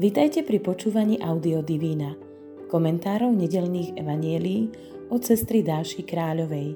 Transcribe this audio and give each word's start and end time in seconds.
Vitajte 0.00 0.40
pri 0.48 0.64
počúvaní 0.64 1.20
Audio 1.20 1.60
Divína, 1.60 2.16
komentárov 2.72 3.36
nedelných 3.36 4.00
evanielí 4.00 4.72
od 5.12 5.20
sestry 5.20 5.60
Dáši 5.60 6.08
Kráľovej. 6.08 6.72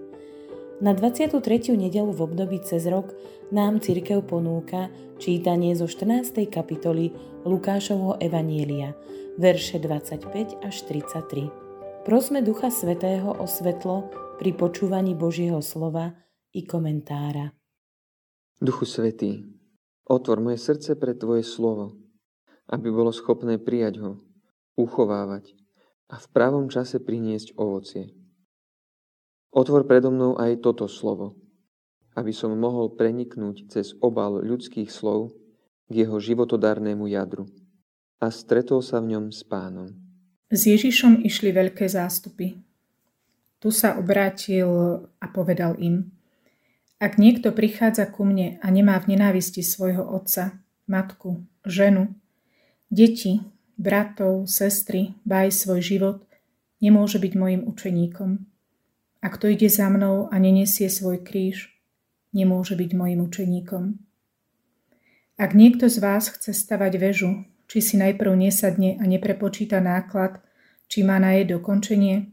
Na 0.85 0.93
23. 0.93 1.41
nedelu 1.73 2.13
v 2.13 2.21
období 2.21 2.61
cez 2.61 2.85
rok 2.85 3.17
nám 3.49 3.81
cirkev 3.81 4.29
ponúka 4.29 4.93
čítanie 5.17 5.73
zo 5.73 5.89
14. 5.89 6.37
kapitoly 6.53 7.17
Lukášovho 7.49 8.21
evanielia, 8.21 8.93
verše 9.41 9.81
25 9.81 10.61
až 10.61 10.85
33. 10.85 12.05
Prosme 12.05 12.45
Ducha 12.45 12.69
Svetého 12.69 13.41
o 13.41 13.49
svetlo 13.49 14.13
pri 14.37 14.53
počúvaní 14.53 15.17
Božieho 15.17 15.65
slova 15.65 16.13
i 16.53 16.61
komentára. 16.61 17.57
Duchu 18.61 18.85
Svetý, 18.85 19.49
otvor 20.05 20.45
moje 20.45 20.61
srdce 20.61 20.93
pre 21.01 21.17
Tvoje 21.17 21.41
slovo, 21.41 22.04
aby 22.69 22.89
bolo 22.89 23.13
schopné 23.13 23.61
prijať 23.61 24.01
ho, 24.01 24.13
uchovávať 24.79 25.53
a 26.09 26.21
v 26.21 26.27
pravom 26.31 26.69
čase 26.69 27.01
priniesť 27.01 27.57
ovocie. 27.57 28.13
Otvor 29.55 29.87
predo 29.87 30.11
mnou 30.11 30.35
aj 30.35 30.61
toto 30.65 30.91
slovo, 30.91 31.39
aby 32.19 32.35
som 32.35 32.55
mohol 32.55 32.95
preniknúť 32.95 33.71
cez 33.71 33.95
obal 34.03 34.43
ľudských 34.43 34.91
slov 34.91 35.35
k 35.91 36.07
jeho 36.07 36.17
životodarnému 36.19 37.07
jadru 37.07 37.47
a 38.19 38.31
stretol 38.33 38.81
sa 38.81 38.99
v 39.03 39.15
ňom 39.15 39.25
s 39.31 39.45
pánom. 39.45 39.93
S 40.49 40.71
Ježišom 40.71 41.23
išli 41.27 41.51
veľké 41.51 41.87
zástupy. 41.87 42.57
Tu 43.59 43.69
sa 43.73 43.97
obrátil 43.97 44.69
a 45.19 45.27
povedal 45.29 45.77
im, 45.81 46.15
ak 47.03 47.19
niekto 47.19 47.51
prichádza 47.51 48.07
ku 48.09 48.23
mne 48.23 48.57
a 48.63 48.67
nemá 48.71 48.97
v 49.03 49.17
nenávisti 49.17 49.61
svojho 49.61 50.05
otca, 50.05 50.63
matku, 50.87 51.43
ženu, 51.67 52.15
Deti, 52.95 53.43
bratov, 53.75 54.47
sestry, 54.47 55.19
baj 55.27 55.51
svoj 55.51 55.83
život, 55.83 56.23
nemôže 56.79 57.19
byť 57.19 57.33
mojim 57.35 57.67
učeníkom. 57.67 58.39
A 59.19 59.27
kto 59.35 59.51
ide 59.51 59.67
za 59.67 59.91
mnou 59.91 60.31
a 60.31 60.39
nenesie 60.39 60.87
svoj 60.87 61.27
kríž, 61.27 61.75
nemôže 62.31 62.79
byť 62.79 62.91
mojim 62.95 63.19
učeníkom. 63.27 63.99
Ak 65.35 65.59
niekto 65.59 65.91
z 65.91 65.99
vás 65.99 66.31
chce 66.31 66.55
stavať 66.55 67.03
väžu, 67.03 67.43
či 67.67 67.83
si 67.83 67.99
najprv 67.99 68.31
nesadne 68.31 68.95
a 69.03 69.11
neprepočíta 69.11 69.83
náklad, 69.83 70.39
či 70.87 71.03
má 71.03 71.19
na 71.19 71.35
jej 71.35 71.51
dokončenie, 71.51 72.31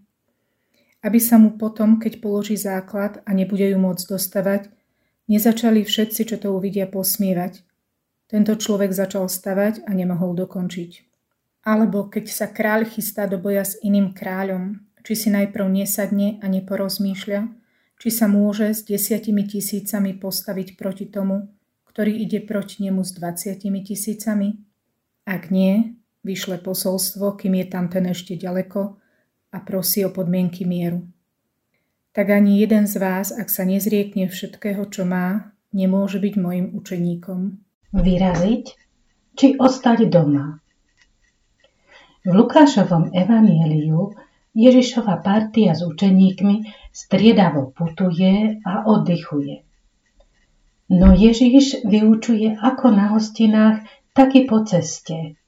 aby 1.02 1.18
sa 1.18 1.42
mu 1.42 1.58
potom, 1.58 1.98
keď 1.98 2.22
položí 2.22 2.53
základ 2.53 3.18
a 3.25 3.34
nebude 3.34 3.66
ju 3.66 3.81
môcť 3.81 4.06
dostavať, 4.14 4.70
nezačali 5.25 5.81
všetci, 5.81 6.22
čo 6.30 6.38
to 6.38 6.53
uvidia, 6.53 6.86
posmievať– 6.86 7.66
tento 8.32 8.56
človek 8.56 8.96
začal 8.96 9.28
stavať 9.28 9.84
a 9.84 9.92
nemohol 9.92 10.32
dokončiť. 10.40 11.04
Alebo 11.68 12.08
keď 12.08 12.32
sa 12.32 12.48
kráľ 12.48 12.88
chystá 12.88 13.28
do 13.28 13.36
boja 13.36 13.68
s 13.68 13.76
iným 13.84 14.16
kráľom, 14.16 14.80
či 15.04 15.14
si 15.20 15.28
najprv 15.28 15.68
nesadne 15.68 16.40
a 16.40 16.48
neporozmýšľa, 16.48 17.52
či 18.00 18.09
sa 18.09 18.32
môže 18.32 18.72
s 18.72 18.88
desiatimi 18.88 19.44
tisícami 19.46 20.16
postaviť 20.16 20.80
proti 20.80 21.12
tomu, 21.12 21.52
ktorý 21.92 22.24
ide 22.24 22.40
proti 22.40 22.88
nemu 22.88 23.04
s 23.04 23.12
dvaciatimi 23.20 23.84
tisícami? 23.84 24.58
Ak 25.28 25.52
nie, 25.52 26.00
vyšle 26.24 26.64
posolstvo, 26.64 27.36
kým 27.36 27.59
je 27.59 27.66
tam 27.68 27.92
ten 27.92 28.08
ešte 28.09 28.40
ďaleko 28.40 28.96
a 29.52 29.58
prosí 29.59 30.08
o 30.08 30.09
podmienky 30.09 30.64
mieru. 30.64 31.04
Tak 32.16 32.32
ani 32.32 32.64
jeden 32.64 32.88
z 32.88 32.96
vás, 32.96 33.36
ak 33.36 33.52
sa 33.52 33.68
nezriekne 33.68 34.32
všetkého, 34.32 34.88
čo 34.88 35.04
má, 35.04 35.52
nemôže 35.76 36.18
byť 36.18 36.34
mojim 36.40 36.72
učeníkom 36.74 37.59
vyraziť 37.95 38.66
či 39.36 39.47
ostať 39.59 40.08
doma. 40.08 40.59
V 42.22 42.29
Lukášovom 42.29 43.12
evanieliu 43.18 44.13
Ježišova 44.53 45.24
partia 45.24 45.74
s 45.74 45.81
učeníkmi 45.81 46.68
striedavo 46.91 47.72
putuje 47.72 48.59
a 48.62 48.84
oddychuje. 48.84 49.63
No 50.91 51.16
Ježiš 51.16 51.88
vyučuje 51.88 52.59
ako 52.59 52.91
na 52.91 53.16
hostinách, 53.16 53.88
tak 54.12 54.35
i 54.35 54.44
po 54.44 54.68
ceste. 54.68 55.40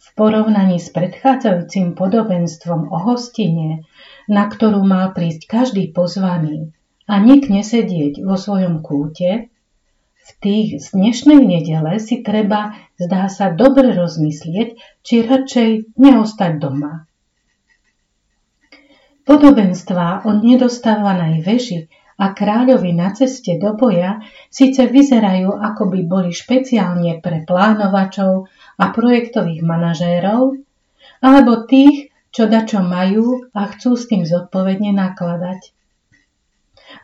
V 0.00 0.06
porovnaní 0.16 0.80
s 0.80 0.88
predchádzajúcim 0.88 1.92
podobenstvom 1.92 2.88
o 2.88 2.98
hostine, 3.12 3.84
na 4.24 4.48
ktorú 4.48 4.80
mal 4.80 5.12
prísť 5.12 5.44
každý 5.44 5.92
pozvaný 5.92 6.72
a 7.04 7.20
nik 7.20 7.52
nesedieť 7.52 8.24
vo 8.24 8.40
svojom 8.40 8.80
kúte, 8.80 9.52
v 10.26 10.30
tých 10.42 10.68
z 10.82 10.86
dnešnej 10.98 11.38
nedele 11.38 12.02
si 12.02 12.18
treba, 12.26 12.74
zdá 12.98 13.30
sa, 13.30 13.54
dobre 13.54 13.94
rozmyslieť, 13.94 14.74
či 15.06 15.22
radšej 15.22 15.94
neostať 15.94 16.52
doma. 16.58 17.06
Podobenstvá 19.22 20.26
o 20.26 20.34
nedostávanej 20.34 21.46
veži 21.46 21.80
a 22.18 22.34
kráľovi 22.34 22.90
na 22.94 23.14
ceste 23.14 23.54
do 23.58 23.78
boja 23.78 24.18
síce 24.50 24.90
vyzerajú, 24.90 25.50
ako 25.50 25.94
by 25.94 26.00
boli 26.06 26.30
špeciálne 26.34 27.22
pre 27.22 27.46
plánovačov 27.46 28.50
a 28.82 28.84
projektových 28.90 29.62
manažérov, 29.62 30.58
alebo 31.22 31.66
tých, 31.70 32.10
čo 32.34 32.50
dačo 32.50 32.82
majú 32.82 33.46
a 33.54 33.70
chcú 33.70 33.94
s 33.94 34.10
tým 34.10 34.26
zodpovedne 34.26 34.90
nakladať 34.90 35.75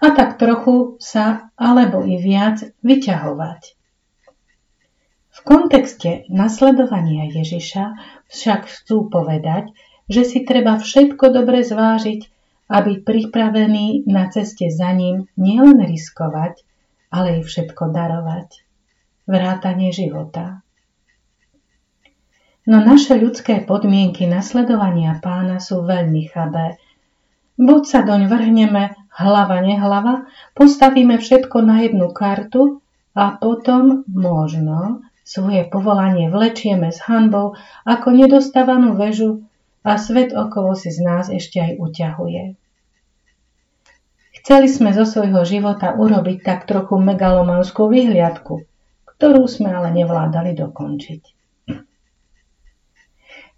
a 0.01 0.07
tak 0.15 0.39
trochu 0.39 0.97
sa, 0.99 1.51
alebo 1.59 2.03
i 2.03 2.19
viac, 2.19 2.63
vyťahovať. 2.83 3.63
V 5.33 5.41
kontexte 5.49 6.29
nasledovania 6.29 7.33
Ježiša 7.33 7.85
však 8.29 8.61
chcú 8.69 9.09
povedať, 9.09 9.73
že 10.07 10.29
si 10.29 10.45
treba 10.45 10.77
všetko 10.77 11.33
dobre 11.33 11.65
zvážiť 11.65 12.21
a 12.69 12.85
pripravený 12.85 14.09
na 14.09 14.29
ceste 14.29 14.69
za 14.69 14.93
ním 14.93 15.29
nielen 15.41 15.81
riskovať, 15.81 16.61
ale 17.09 17.41
i 17.41 17.43
všetko 17.45 17.93
darovať. 17.93 18.65
Vrátanie 19.25 19.93
života. 19.93 20.61
No 22.63 22.79
naše 22.79 23.19
ľudské 23.19 23.59
podmienky 23.65 24.29
nasledovania 24.31 25.19
pána 25.19 25.59
sú 25.59 25.83
veľmi 25.83 26.31
chabé. 26.31 26.79
Buď 27.59 27.83
sa 27.89 28.01
doň 28.07 28.31
vrhneme 28.31 29.02
hlava 29.13 29.61
nehlava, 29.61 30.27
postavíme 30.57 31.21
všetko 31.21 31.61
na 31.61 31.85
jednu 31.85 32.09
kartu 32.13 32.81
a 33.13 33.37
potom 33.37 34.09
možno 34.09 35.05
svoje 35.23 35.69
povolanie 35.69 36.33
vlečieme 36.33 36.91
s 36.91 37.05
hanbou 37.05 37.55
ako 37.85 38.09
nedostávanú 38.11 38.97
väžu 38.97 39.45
a 39.85 40.01
svet 40.01 40.33
okolo 40.33 40.73
si 40.75 40.91
z 40.91 40.99
nás 41.05 41.27
ešte 41.29 41.61
aj 41.61 41.73
uťahuje. 41.79 42.43
Chceli 44.43 44.67
sme 44.67 44.91
zo 44.91 45.07
svojho 45.07 45.47
života 45.47 45.95
urobiť 45.95 46.43
tak 46.43 46.67
trochu 46.67 46.99
megalomanskú 46.99 47.87
vyhliadku, 47.87 48.67
ktorú 49.07 49.47
sme 49.47 49.71
ale 49.71 49.95
nevládali 49.95 50.59
dokončiť. 50.59 51.23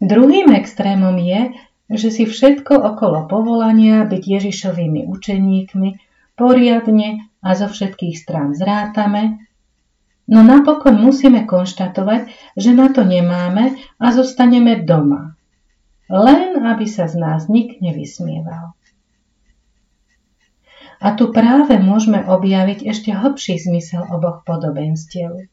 Druhým 0.04 0.52
extrémom 0.52 1.16
je, 1.16 1.56
že 1.94 2.10
si 2.10 2.24
všetko 2.26 2.74
okolo 2.74 3.30
povolania 3.30 4.02
byť 4.04 4.22
Ježišovými 4.22 5.06
učeníkmi 5.06 5.90
poriadne 6.34 7.30
a 7.40 7.48
zo 7.54 7.70
všetkých 7.70 8.14
strán 8.18 8.52
zrátame, 8.58 9.38
no 10.26 10.40
napokon 10.42 10.98
musíme 10.98 11.46
konštatovať, 11.46 12.30
že 12.58 12.70
na 12.74 12.90
to 12.90 13.06
nemáme 13.06 13.78
a 14.00 14.06
zostaneme 14.10 14.82
doma. 14.82 15.38
Len 16.10 16.60
aby 16.60 16.84
sa 16.84 17.08
z 17.08 17.16
nás 17.16 17.48
nik 17.48 17.80
nevysmieval. 17.80 18.76
A 21.04 21.08
tu 21.12 21.28
práve 21.32 21.76
môžeme 21.76 22.24
objaviť 22.24 22.86
ešte 22.88 23.10
hlbší 23.12 23.60
zmysel 23.60 24.08
oboch 24.08 24.40
podobenstiev. 24.48 25.48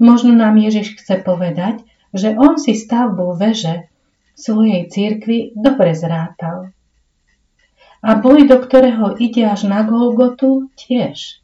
Možno 0.00 0.32
nám 0.32 0.56
Ježiš 0.56 0.96
chce 0.98 1.20
povedať, 1.20 1.84
že 2.16 2.32
on 2.32 2.56
si 2.56 2.72
stavbu 2.72 3.36
veže 3.36 3.92
svojej 4.38 4.86
církvi 4.86 5.58
dobre 5.58 5.98
zrátal. 5.98 6.70
A 7.98 8.14
boj, 8.14 8.46
do 8.46 8.62
ktorého 8.62 9.18
ide 9.18 9.42
až 9.42 9.66
na 9.66 9.82
Golgotu, 9.82 10.70
tiež. 10.78 11.42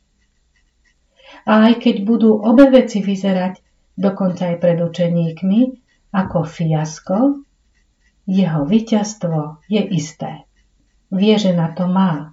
A 1.44 1.67
aj 1.67 1.82
keď 1.82 2.06
budú 2.06 2.38
obe 2.38 2.70
veci 2.70 3.02
vyzerať, 3.02 3.58
dokonca 3.99 4.55
aj 4.55 4.56
pred 4.62 4.79
učeníkmi, 4.79 5.61
ako 6.14 6.46
fiasko, 6.46 7.43
jeho 8.25 8.61
víťazstvo 8.64 9.67
je 9.67 9.82
isté. 9.93 10.46
Vie, 11.11 11.35
že 11.37 11.52
na 11.52 11.75
to 11.75 11.91
má. 11.91 12.32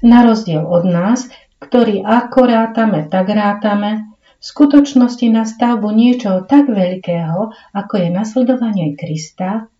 Na 0.00 0.22
rozdiel 0.22 0.62
od 0.62 0.86
nás, 0.86 1.26
ktorí 1.58 2.00
ako 2.06 2.40
rátame, 2.48 3.10
tak 3.10 3.28
rátame, 3.34 4.11
v 4.42 4.44
skutočnosti 4.44 5.26
na 5.30 5.46
stavbu 5.46 5.94
niečoho 5.94 6.42
tak 6.50 6.66
veľkého, 6.66 7.54
ako 7.78 7.94
je 7.94 8.08
nasledovanie 8.10 8.98
Krista, 8.98 9.70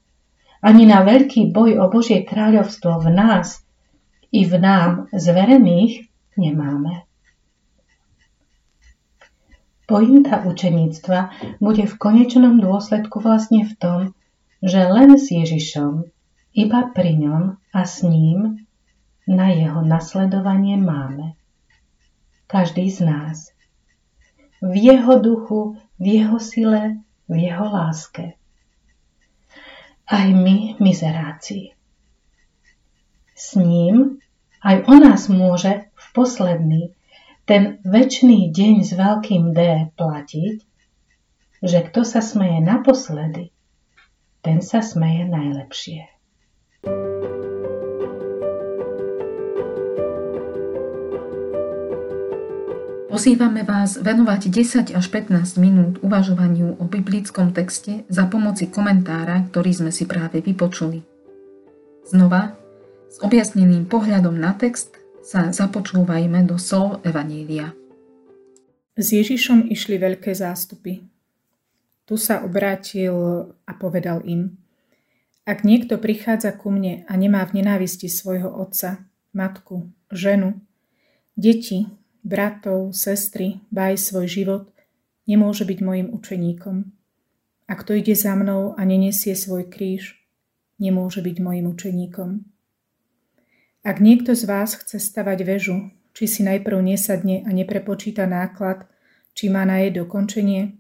ani 0.62 0.86
na 0.86 1.02
veľký 1.02 1.50
boj 1.50 1.82
o 1.82 1.90
Božie 1.90 2.22
kráľovstvo 2.22 3.02
v 3.02 3.10
nás 3.10 3.66
i 4.30 4.46
v 4.46 4.54
nám 4.62 5.10
zverených 5.10 6.06
nemáme. 6.38 7.02
Pointa 9.90 10.46
učeníctva 10.46 11.18
bude 11.58 11.84
v 11.84 11.94
konečnom 11.98 12.62
dôsledku 12.62 13.18
vlastne 13.18 13.66
v 13.66 13.74
tom, 13.76 14.00
že 14.62 14.78
len 14.78 15.18
s 15.18 15.26
Ježišom, 15.34 16.06
iba 16.54 16.80
pri 16.94 17.18
ňom 17.18 17.42
a 17.74 17.80
s 17.82 18.06
ním 18.06 18.62
na 19.26 19.50
jeho 19.50 19.82
nasledovanie 19.82 20.78
máme. 20.78 21.34
Každý 22.46 22.86
z 22.94 23.00
nás. 23.02 23.50
V 24.62 24.72
jeho 24.78 25.18
duchu, 25.18 25.76
v 25.98 26.06
jeho 26.06 26.38
sile, 26.38 27.02
v 27.26 27.34
jeho 27.50 27.66
láske. 27.66 28.38
Aj 30.06 30.28
my, 30.30 30.78
mizeráci. 30.78 31.74
S 33.34 33.58
ním 33.58 34.22
aj 34.62 34.86
o 34.86 34.94
nás 35.02 35.26
môže 35.26 35.90
v 35.98 36.06
posledný, 36.14 36.82
ten 37.42 37.82
väčší 37.82 38.54
deň 38.54 38.74
s 38.86 38.94
veľkým 38.94 39.50
D 39.50 39.90
platiť, 39.98 40.56
že 41.62 41.78
kto 41.90 42.06
sa 42.06 42.22
smeje 42.22 42.62
naposledy, 42.62 43.50
ten 44.46 44.62
sa 44.62 44.78
smeje 44.78 45.26
najlepšie. 45.26 46.11
Pozývame 53.12 53.60
vás 53.60 54.00
venovať 54.00 54.48
10 54.48 54.96
až 54.96 55.06
15 55.12 55.60
minút 55.60 56.00
uvažovaniu 56.00 56.80
o 56.80 56.84
biblickom 56.88 57.52
texte 57.52 58.08
za 58.08 58.24
pomoci 58.24 58.72
komentára, 58.72 59.36
ktorý 59.52 59.68
sme 59.84 59.92
si 59.92 60.08
práve 60.08 60.40
vypočuli. 60.40 61.04
Znova, 62.08 62.56
s 63.12 63.20
objasneným 63.20 63.84
pohľadom 63.84 64.32
na 64.32 64.56
text 64.56 64.96
sa 65.20 65.52
započúvajme 65.52 66.48
do 66.48 66.56
slov 66.56 67.04
Evanília. 67.04 67.76
S 68.96 69.12
Ježišom 69.12 69.68
išli 69.68 70.00
veľké 70.00 70.32
zástupy. 70.32 71.04
Tu 72.08 72.14
sa 72.16 72.40
obrátil 72.40 73.12
a 73.68 73.72
povedal 73.76 74.24
im, 74.24 74.56
ak 75.44 75.68
niekto 75.68 76.00
prichádza 76.00 76.56
ku 76.56 76.72
mne 76.72 77.04
a 77.04 77.12
nemá 77.20 77.44
v 77.44 77.60
nenávisti 77.60 78.08
svojho 78.08 78.48
otca, 78.48 79.04
matku, 79.36 79.92
ženu, 80.08 80.64
deti, 81.36 81.92
bratov, 82.22 82.94
sestry, 82.94 83.60
baj 83.74 83.98
svoj 83.98 84.26
život, 84.26 84.64
nemôže 85.26 85.66
byť 85.66 85.78
mojim 85.82 86.08
učeníkom. 86.10 86.76
A 87.66 87.72
kto 87.78 87.98
ide 87.98 88.14
za 88.14 88.34
mnou 88.34 88.74
a 88.78 88.82
nenesie 88.82 89.34
svoj 89.34 89.70
kríž, 89.70 90.18
nemôže 90.82 91.22
byť 91.22 91.36
mojim 91.38 91.66
učeníkom. 91.70 92.30
Ak 93.82 93.98
niekto 93.98 94.38
z 94.38 94.46
vás 94.46 94.78
chce 94.78 95.02
stavať 95.02 95.42
väžu, 95.42 95.90
či 96.14 96.30
si 96.30 96.46
najprv 96.46 96.78
nesadne 96.82 97.42
a 97.42 97.50
neprepočíta 97.50 98.30
náklad, 98.30 98.86
či 99.34 99.50
má 99.50 99.66
na 99.66 99.82
jej 99.82 99.90
dokončenie, 99.90 100.78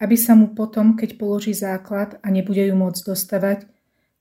aby 0.00 0.16
sa 0.16 0.32
mu 0.32 0.56
potom, 0.56 0.96
keď 0.96 1.20
položí 1.20 1.52
základ 1.52 2.16
a 2.24 2.32
nebude 2.32 2.64
ju 2.64 2.72
môcť 2.72 3.00
dostavať, 3.04 3.68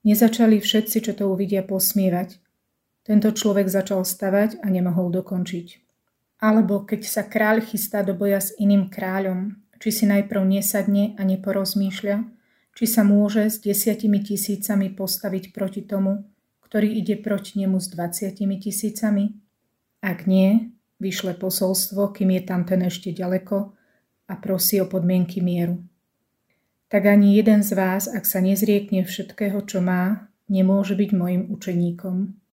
nezačali 0.04 0.60
všetci, 0.60 0.98
čo 1.08 1.12
to 1.16 1.32
uvidia, 1.32 1.64
posmievať. 1.64 2.36
Tento 3.08 3.32
človek 3.32 3.72
začal 3.72 4.04
stavať 4.04 4.60
a 4.60 4.68
nemohol 4.68 5.08
dokončiť. 5.16 5.89
Alebo 6.40 6.88
keď 6.88 7.02
sa 7.04 7.24
kráľ 7.28 7.60
chystá 7.68 8.00
do 8.00 8.16
boja 8.16 8.40
s 8.40 8.56
iným 8.56 8.88
kráľom, 8.88 9.60
či 9.80 9.92
si 9.92 10.06
najprv 10.08 10.44
nesadne 10.48 11.16
a 11.20 11.28
neporozmýšľa, 11.28 12.18
či 12.80 12.86
sa 12.88 13.04
môže 13.04 13.52
s 13.52 13.60
desiatimi 13.60 14.24
tisícami 14.24 14.96
postaviť 14.96 15.52
proti 15.52 15.84
tomu, 15.84 16.24
ktorý 16.64 16.96
ide 16.96 17.20
proti 17.20 17.60
nemu 17.60 17.76
s 17.76 17.92
dvaciatimi 17.92 18.56
tisícami? 18.56 19.36
Ak 20.00 20.32
nie, 20.32 20.72
vyšle 21.04 21.36
posolstvo, 21.36 22.16
kým 22.16 22.40
je 22.40 22.42
tam 22.48 22.64
ten 22.64 22.88
ešte 22.88 23.12
ďaleko 23.12 23.76
a 24.32 24.34
prosí 24.40 24.80
o 24.80 24.88
podmienky 24.88 25.44
mieru. 25.44 25.84
Tak 26.88 27.04
ani 27.04 27.36
jeden 27.36 27.68
z 27.68 27.76
vás, 27.76 28.08
ak 28.08 28.24
sa 28.24 28.40
nezriekne 28.40 29.04
všetkého, 29.04 29.60
čo 29.68 29.84
má, 29.84 30.32
nemôže 30.48 30.96
byť 30.96 31.10
mojim 31.12 31.52
učeníkom. 31.52 32.39